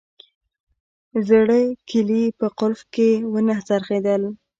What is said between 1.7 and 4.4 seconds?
کیلي په قلف کې ونه څرخیدل